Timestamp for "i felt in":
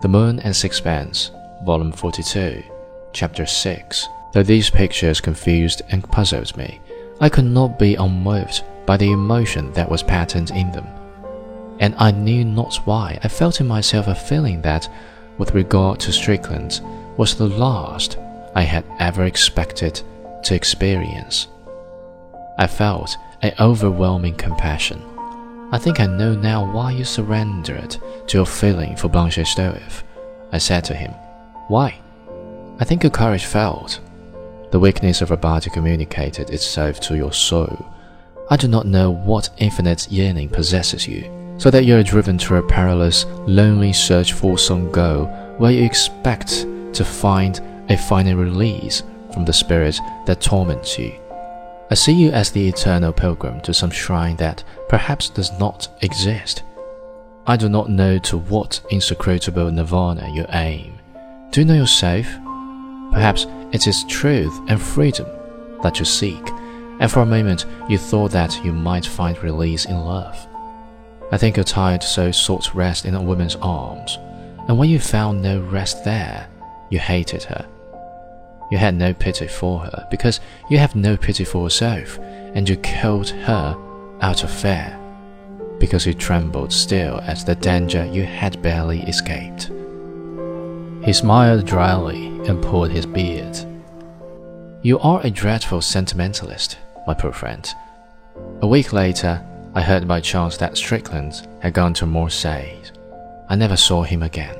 13.22-13.66